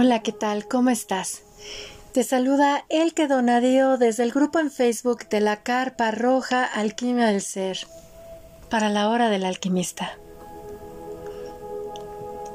[0.00, 0.68] Hola, ¿qué tal?
[0.68, 1.42] ¿Cómo estás?
[2.12, 7.40] Te saluda Elke Donadío desde el grupo en Facebook de la Carpa Roja Alquimia del
[7.40, 7.78] Ser
[8.70, 10.12] para la hora del alquimista.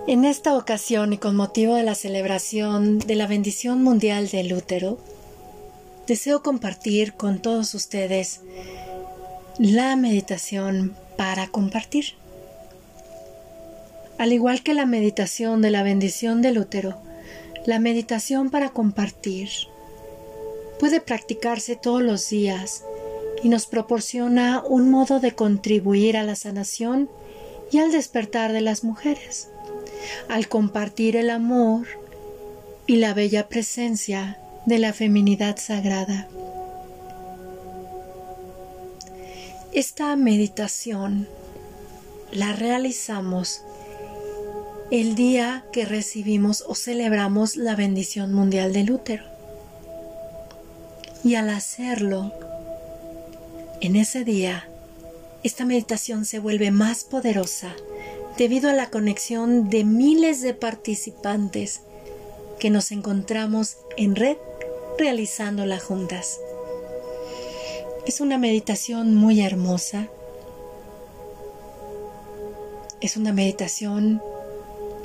[0.08, 4.98] En esta ocasión y con motivo de la celebración de la bendición mundial del útero,
[6.08, 8.40] deseo compartir con todos ustedes
[9.60, 12.14] la meditación para compartir.
[14.18, 17.04] Al igual que la meditación de la bendición del útero,
[17.66, 19.50] la meditación para compartir
[20.80, 22.84] puede practicarse todos los días
[23.42, 27.10] y nos proporciona un modo de contribuir a la sanación
[27.72, 29.50] y al despertar de las mujeres,
[30.30, 31.88] al compartir el amor
[32.86, 36.28] y la bella presencia de la feminidad sagrada.
[39.72, 41.28] Esta meditación
[42.32, 43.62] la realizamos
[44.94, 49.24] el día que recibimos o celebramos la bendición mundial del útero.
[51.24, 52.32] Y al hacerlo,
[53.82, 54.70] en ese día,
[55.42, 57.74] esta meditación se vuelve más poderosa
[58.38, 61.82] debido a la conexión de miles de participantes
[62.60, 64.38] que nos encontramos en red
[65.00, 66.40] realizándola juntas.
[68.06, 70.08] Es una meditación muy hermosa.
[73.02, 74.22] Es una meditación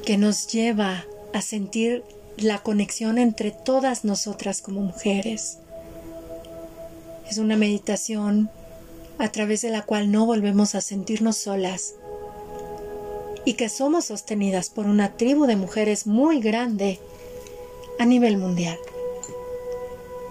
[0.08, 2.02] que nos lleva a sentir
[2.38, 5.58] la conexión entre todas nosotras como mujeres.
[7.28, 8.48] Es una meditación
[9.18, 11.92] a través de la cual no volvemos a sentirnos solas
[13.44, 17.00] y que somos sostenidas por una tribu de mujeres muy grande
[17.98, 18.78] a nivel mundial.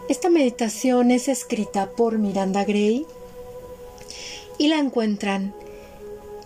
[0.09, 3.05] Esta meditación es escrita por Miranda Gray
[4.57, 5.53] y la encuentran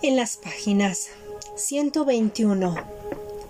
[0.02, 1.08] en las páginas
[1.56, 3.01] 121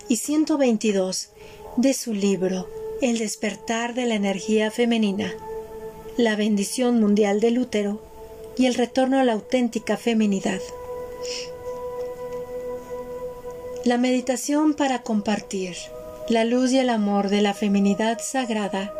[0.08, 1.30] y 122
[1.76, 2.68] de su libro
[3.00, 5.32] El despertar de la energía femenina,
[6.16, 8.00] la bendición mundial del útero
[8.56, 10.60] y el retorno a la auténtica feminidad.
[13.84, 15.76] La meditación para compartir
[16.28, 18.94] la luz y el amor de la feminidad sagrada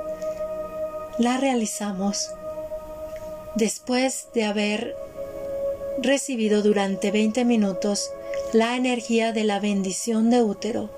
[1.19, 2.31] la realizamos
[3.55, 4.97] después de haber
[6.01, 8.11] recibido durante 20 minutos
[8.53, 10.91] la energía de la bendición de útero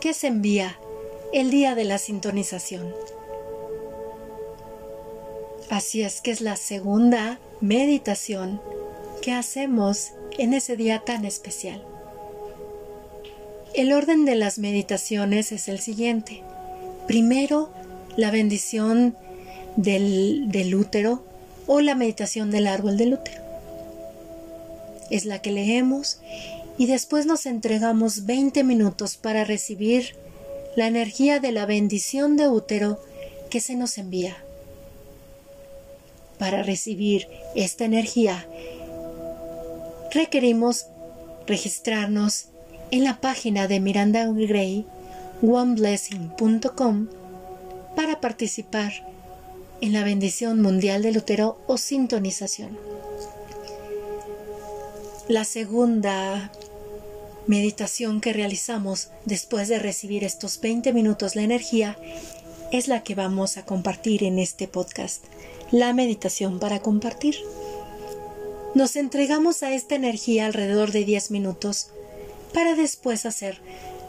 [0.00, 0.78] que se envía
[1.32, 2.94] el día de la sintonización.
[5.70, 8.60] Así es que es la segunda meditación
[9.22, 11.84] que hacemos en ese día tan especial.
[13.74, 16.42] El orden de las meditaciones es el siguiente.
[17.08, 17.70] Primero,
[18.16, 19.16] la bendición
[19.76, 21.24] del, del útero
[21.66, 23.42] o la meditación del árbol del útero.
[25.10, 26.20] Es la que leemos
[26.78, 30.16] y después nos entregamos 20 minutos para recibir
[30.76, 33.00] la energía de la bendición de útero
[33.50, 34.36] que se nos envía.
[36.38, 38.46] Para recibir esta energía
[40.12, 40.86] requerimos
[41.46, 42.46] registrarnos
[42.90, 44.86] en la página de Miranda Gray,
[45.42, 47.08] oneblessing.com,
[47.96, 48.92] para participar
[49.80, 52.78] en la bendición mundial del útero o sintonización.
[55.28, 56.50] La segunda
[57.46, 61.98] meditación que realizamos después de recibir estos 20 minutos la energía
[62.72, 65.24] es la que vamos a compartir en este podcast,
[65.70, 67.36] la meditación para compartir.
[68.74, 71.88] Nos entregamos a esta energía alrededor de 10 minutos
[72.52, 73.60] para después hacer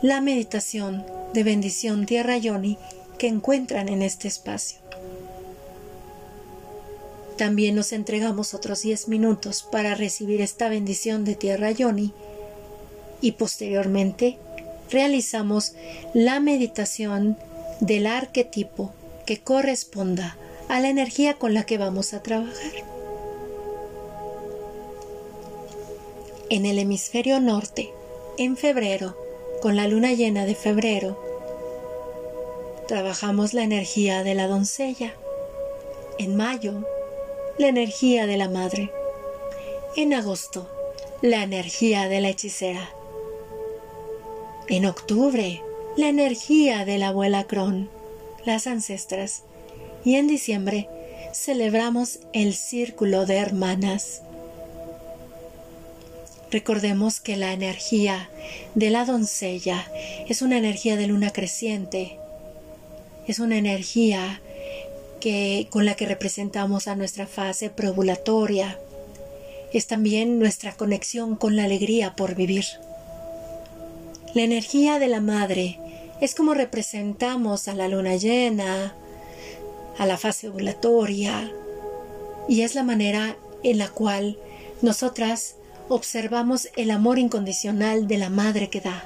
[0.02, 2.78] la meditación de bendición tierra yoni
[3.18, 4.80] que encuentran en este espacio.
[7.38, 12.14] También nos entregamos otros 10 minutos para recibir esta bendición de tierra yoni
[13.22, 14.38] y posteriormente
[14.90, 15.74] realizamos
[16.14, 17.38] la meditación
[17.80, 18.94] del arquetipo
[19.26, 20.38] que corresponda
[20.70, 22.72] a la energía con la que vamos a trabajar.
[26.50, 27.92] En el hemisferio norte,
[28.38, 29.18] en febrero,
[29.62, 31.20] con la luna llena de febrero,
[32.88, 35.14] trabajamos la energía de la doncella.
[36.20, 36.86] En mayo,
[37.58, 38.92] la energía de la madre.
[39.96, 40.70] En agosto,
[41.22, 42.90] la energía de la hechicera.
[44.68, 45.62] En octubre,
[45.96, 47.88] la energía de la abuela Cron,
[48.46, 49.44] las ancestras.
[50.04, 50.90] Y en diciembre,
[51.34, 54.24] celebramos el círculo de hermanas.
[56.50, 58.30] Recordemos que la energía
[58.74, 59.86] de la doncella
[60.28, 62.18] es una energía de luna creciente,
[63.28, 64.42] es una energía
[65.20, 68.80] que, con la que representamos a nuestra fase probulatoria,
[69.74, 72.66] es también nuestra conexión con la alegría por vivir.
[74.36, 75.80] La energía de la madre
[76.20, 78.94] es como representamos a la luna llena,
[79.98, 81.54] a la fase ovulatoria,
[82.50, 84.38] y es la manera en la cual
[84.82, 85.56] nosotras
[85.88, 89.06] observamos el amor incondicional de la madre que da,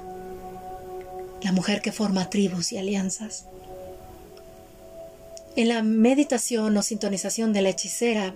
[1.44, 3.46] la mujer que forma tribus y alianzas.
[5.56, 8.34] En la meditación o sintonización de la hechicera,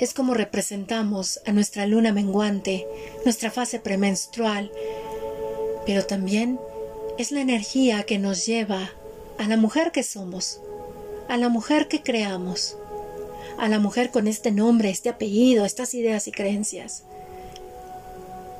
[0.00, 2.84] es como representamos a nuestra luna menguante,
[3.24, 4.72] nuestra fase premenstrual,
[5.88, 6.60] pero también
[7.16, 8.92] es la energía que nos lleva
[9.38, 10.60] a la mujer que somos,
[11.30, 12.76] a la mujer que creamos,
[13.56, 17.04] a la mujer con este nombre, este apellido, estas ideas y creencias.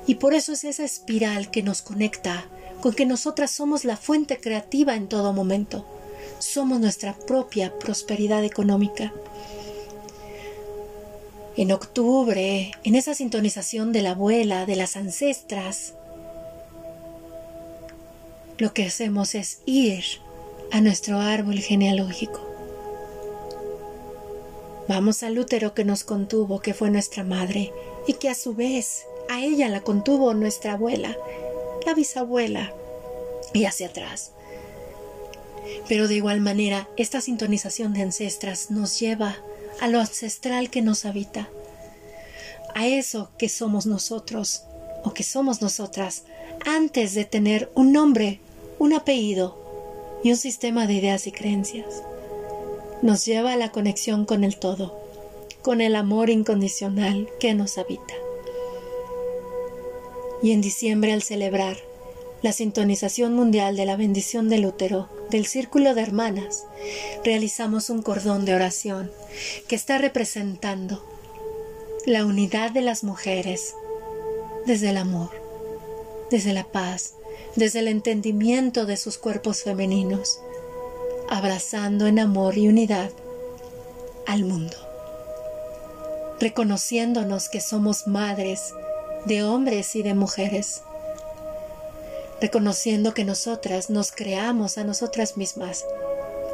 [0.07, 2.47] Y por eso es esa espiral que nos conecta
[2.81, 5.85] con que nosotras somos la fuente creativa en todo momento.
[6.39, 9.13] Somos nuestra propia prosperidad económica.
[11.59, 15.93] En octubre, en esa sintonización de la abuela, de las ancestras,
[18.59, 20.05] lo que hacemos es ir
[20.73, 22.41] a nuestro árbol genealógico.
[24.89, 27.73] Vamos al útero que nos contuvo, que fue nuestra madre,
[28.07, 31.17] y que a su vez a ella la contuvo nuestra abuela,
[31.87, 32.73] la bisabuela,
[33.53, 34.33] y hacia atrás.
[35.89, 39.37] Pero de igual manera, esta sintonización de ancestras nos lleva
[39.81, 41.49] a lo ancestral que nos habita,
[42.75, 44.65] a eso que somos nosotros
[45.05, 46.25] o que somos nosotras
[46.67, 48.41] antes de tener un nombre,
[48.79, 49.57] un apellido
[50.23, 52.03] y un sistema de ideas y creencias.
[53.03, 54.99] Nos lleva a la conexión con el todo,
[55.63, 58.15] con el amor incondicional que nos habita.
[60.43, 61.77] Y en diciembre al celebrar
[62.43, 66.65] la sintonización mundial de la bendición del útero del círculo de hermanas,
[67.25, 69.11] realizamos un cordón de oración
[69.67, 71.05] que está representando
[72.07, 73.75] la unidad de las mujeres
[74.67, 75.31] desde el amor,
[76.31, 77.15] desde la paz,
[77.57, 80.41] desde el entendimiento de sus cuerpos femeninos,
[81.29, 83.11] abrazando en amor y unidad
[84.27, 84.77] al mundo,
[86.41, 88.75] reconociéndonos que somos madres
[89.27, 90.83] de hombres y de mujeres,
[92.41, 95.85] reconociendo que nosotras nos creamos a nosotras mismas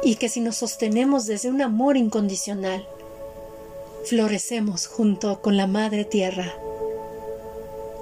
[0.03, 2.87] y que si nos sostenemos desde un amor incondicional,
[4.05, 6.53] florecemos junto con la Madre Tierra.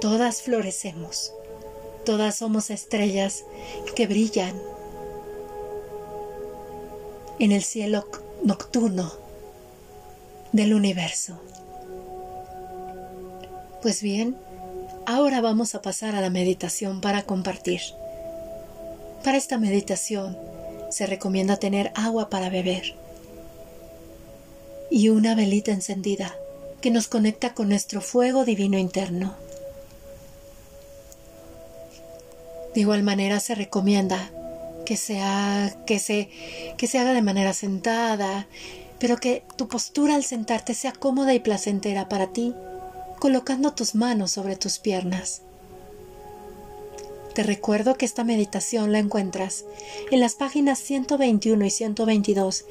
[0.02, 1.34] Todas florecemos,
[2.06, 3.44] todas somos estrellas
[3.96, 4.54] que brillan
[7.40, 8.08] en el cielo
[8.44, 9.12] nocturno
[10.52, 11.40] del universo.
[13.82, 14.38] Pues bien,
[15.06, 17.82] Ahora vamos a pasar a la meditación para compartir.
[19.22, 20.38] Para esta meditación
[20.90, 22.96] se recomienda tener agua para beber
[24.90, 26.34] y una velita encendida
[26.80, 29.36] que nos conecta con nuestro fuego divino interno.
[32.74, 34.32] De igual manera se recomienda
[34.86, 36.30] que, sea, que, se,
[36.78, 38.48] que se haga de manera sentada,
[39.00, 42.54] pero que tu postura al sentarte sea cómoda y placentera para ti
[43.20, 45.44] colocando tus manos sobre tus piernas.
[47.34, 49.64] Te recuerdo que esta meditación la encuentras
[50.12, 52.66] en las páginas 121 y 122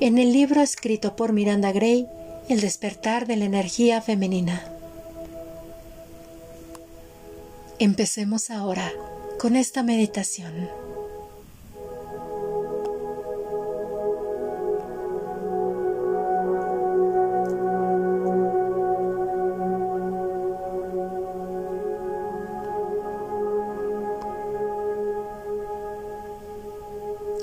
[0.00, 2.08] en el libro escrito por Miranda Gray,
[2.48, 4.72] El despertar de la energía femenina.
[7.78, 8.90] Empecemos ahora
[9.38, 10.68] con esta meditación.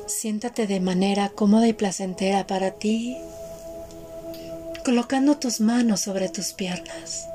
[0.06, 3.16] Siéntate de manera cómoda y placentera para ti,
[4.84, 7.30] colocando tus manos sobre tus piernas.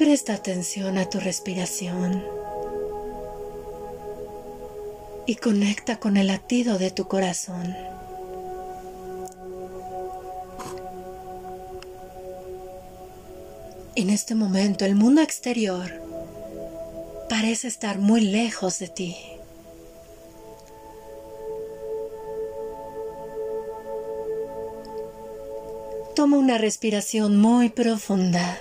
[0.00, 2.24] Presta atención a tu respiración
[5.26, 7.76] y conecta con el latido de tu corazón.
[13.94, 15.92] En este momento el mundo exterior
[17.28, 19.18] parece estar muy lejos de ti.
[26.16, 28.58] Toma una respiración muy profunda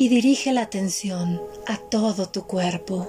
[0.00, 3.06] y dirige la atención a todo tu cuerpo.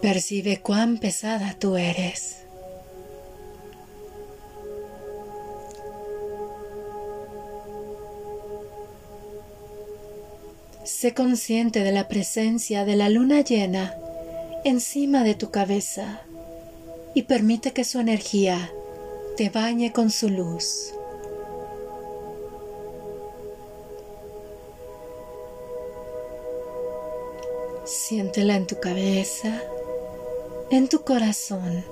[0.00, 2.46] Percibe cuán pesada tú eres.
[10.84, 13.94] Sé consciente de la presencia de la luna llena
[14.64, 16.22] encima de tu cabeza
[17.14, 18.72] y permite que su energía
[19.36, 20.94] te bañe con su luz.
[27.90, 29.60] Siéntela en tu cabeza,
[30.70, 31.84] en tu corazón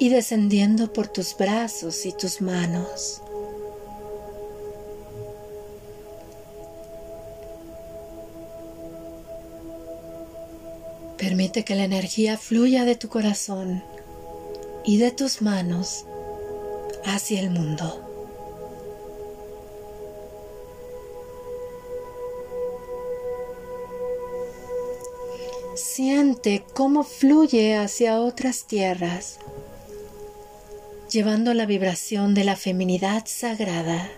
[0.00, 3.22] y descendiendo por tus brazos y tus manos.
[11.16, 13.84] Permite que la energía fluya de tu corazón
[14.84, 16.04] y de tus manos
[17.04, 18.07] hacia el mundo.
[26.74, 29.38] Cómo fluye hacia otras tierras,
[31.08, 34.10] llevando la vibración de la feminidad sagrada.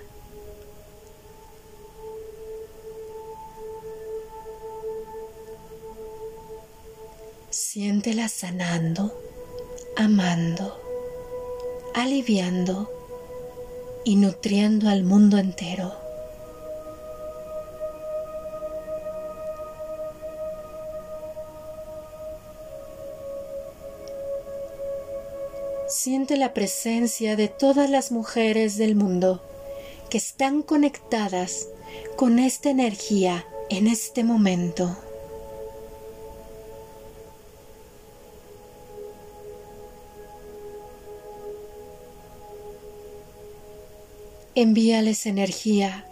[7.50, 9.12] Siéntela sanando,
[9.94, 10.80] amando,
[11.94, 12.90] aliviando
[14.06, 15.99] y nutriendo al mundo entero.
[26.02, 29.42] Siente la presencia de todas las mujeres del mundo
[30.08, 31.68] que están conectadas
[32.16, 34.96] con esta energía en este momento.
[44.54, 46.06] envíales energía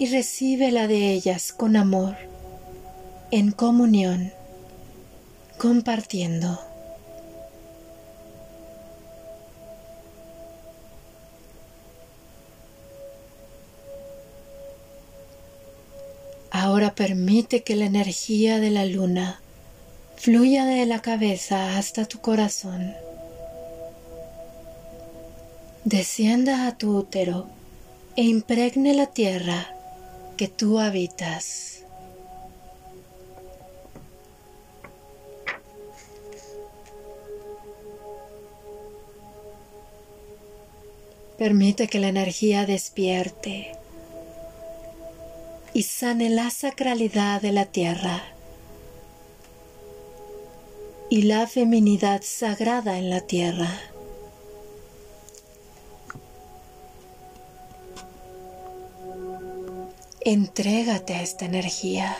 [0.00, 2.16] y recíbela de ellas con amor,
[3.30, 4.32] en comunión,
[5.56, 6.73] compartiendo.
[16.92, 19.40] Permite que la energía de la luna
[20.16, 22.94] fluya de la cabeza hasta tu corazón
[25.84, 27.46] descienda a tu útero
[28.16, 29.74] e impregne la tierra
[30.36, 31.84] que tú habitas.
[41.38, 43.72] Permite que la energía despierte
[45.74, 48.22] y sane la sacralidad de la tierra
[51.10, 53.68] y la feminidad sagrada en la tierra.
[60.20, 62.16] Entrégate a esta energía.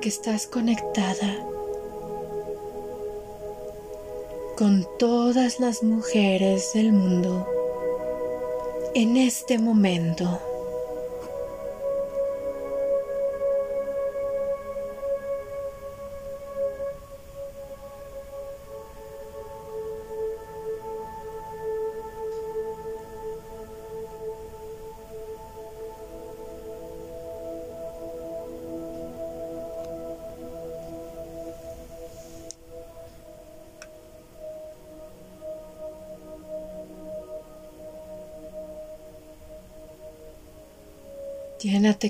[0.00, 1.34] Que estás conectada
[4.58, 7.48] con todas las mujeres del mundo
[8.94, 10.55] en este momento.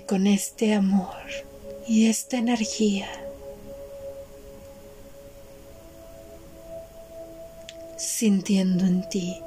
[0.04, 1.16] Con este amor
[1.88, 3.08] y esta energía.
[7.96, 9.40] Sintiendo en ti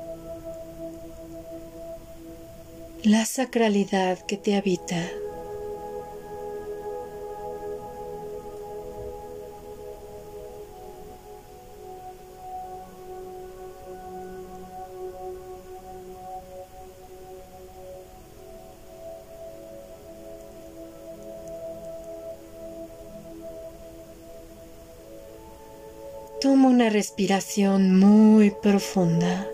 [3.03, 5.07] la sacralidad que te habita.
[26.89, 29.47] Respiración muy profunda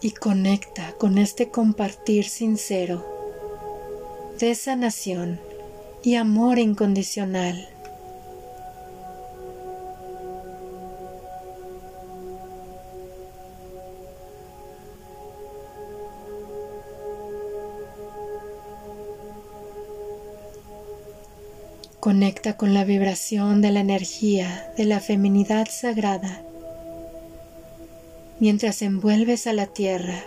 [0.00, 3.06] y conecta con este compartir sincero
[4.38, 5.40] de sanación
[6.02, 7.71] y amor incondicional.
[22.02, 26.42] Conecta con la vibración de la energía de la feminidad sagrada
[28.40, 30.24] mientras envuelves a la tierra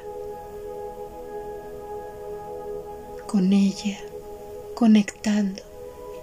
[3.28, 4.00] con ella,
[4.74, 5.64] conectando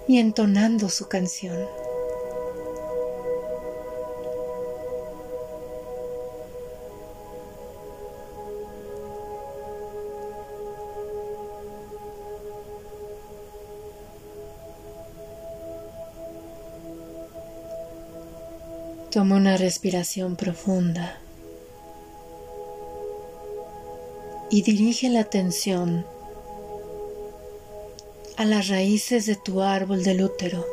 [0.07, 1.82] y entonando su canción.
[19.13, 21.19] Toma una respiración profunda
[24.49, 26.03] y dirige la atención
[28.37, 30.65] a las raíces de tu árbol del útero,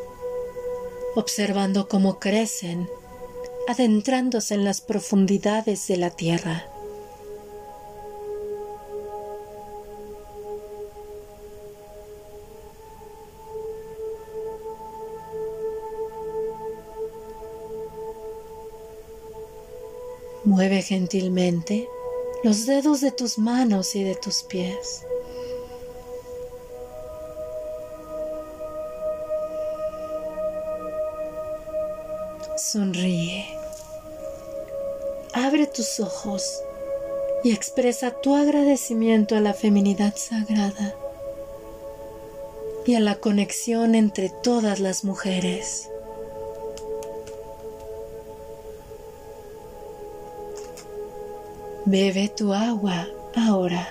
[1.16, 2.88] observando cómo crecen,
[3.68, 6.69] adentrándose en las profundidades de la tierra.
[20.50, 21.88] Mueve gentilmente
[22.42, 25.06] los dedos de tus manos y de tus pies.
[32.56, 33.46] Sonríe.
[35.34, 36.60] Abre tus ojos
[37.44, 40.96] y expresa tu agradecimiento a la feminidad sagrada
[42.84, 45.88] y a la conexión entre todas las mujeres.
[51.90, 53.04] Bebe tu agua
[53.34, 53.88] ahora.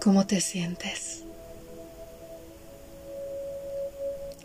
[0.00, 1.24] ¿Cómo te sientes?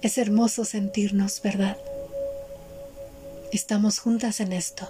[0.01, 1.77] Es hermoso sentirnos, ¿verdad?
[3.51, 4.89] Estamos juntas en esto.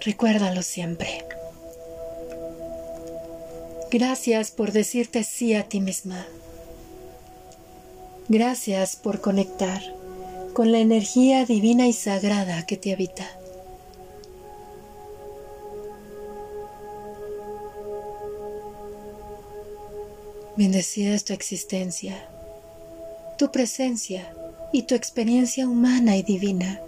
[0.00, 1.26] Recuérdalo siempre.
[3.92, 6.24] Gracias por decirte sí a ti misma.
[8.26, 9.82] Gracias por conectar
[10.54, 13.28] con la energía divina y sagrada que te habita.
[20.56, 22.16] Bendecida es tu existencia,
[23.36, 24.34] tu presencia
[24.72, 26.80] y tu experiencia humana y divina.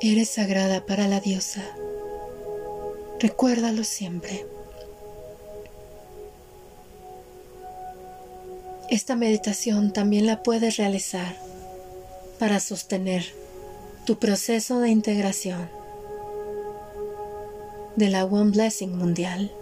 [0.00, 1.62] Eres sagrada para la diosa.
[3.20, 4.46] Recuérdalo siempre.
[8.88, 11.36] Esta meditación también la puedes realizar
[12.38, 13.26] para sostener
[14.06, 15.68] tu proceso de integración
[17.96, 19.52] de la One Blessing Mundial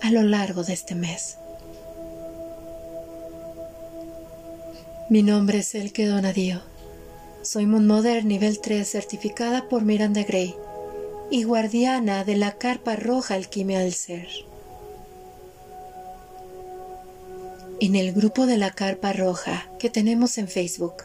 [0.00, 1.36] a lo largo de este mes.
[5.10, 6.62] Mi nombre es Elke Donadío.
[7.42, 10.56] Soy Moon Mother nivel 3 certificada por Miranda Gray
[11.30, 14.28] y guardiana de la carpa roja alquimia del ser.
[17.80, 21.04] En el grupo de la carpa roja que tenemos en Facebook,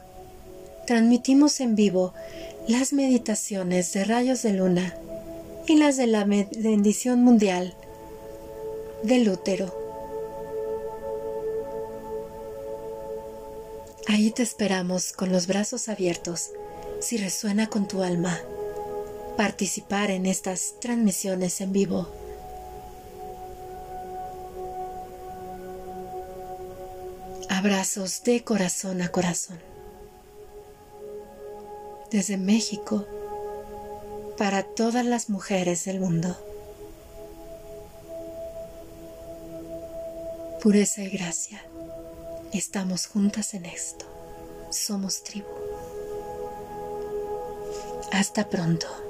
[0.88, 2.14] transmitimos en vivo
[2.68, 4.96] las meditaciones de rayos de luna
[5.68, 7.76] y las de la bendición mundial
[9.04, 9.74] del útero.
[14.08, 16.52] Ahí te esperamos con los brazos abiertos
[17.00, 18.40] si resuena con tu alma
[19.36, 22.08] participar en estas transmisiones en vivo.
[27.50, 29.60] Abrazos de corazón a corazón.
[32.12, 33.06] Desde México,
[34.38, 36.38] para todas las mujeres del mundo.
[40.62, 41.62] Pureza y gracia.
[42.52, 44.06] Estamos juntas en esto.
[44.72, 45.48] Somos tribu.
[48.12, 49.05] Hasta pronto.